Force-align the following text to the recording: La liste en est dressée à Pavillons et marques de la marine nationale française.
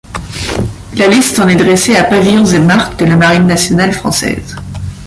La 0.95 1.05
liste 1.07 1.37
en 1.37 1.47
est 1.47 1.55
dressée 1.55 1.95
à 1.95 2.03
Pavillons 2.05 2.45
et 2.47 2.57
marques 2.59 2.97
de 2.97 3.05
la 3.05 3.15
marine 3.17 3.45
nationale 3.45 3.91
française. 3.93 4.55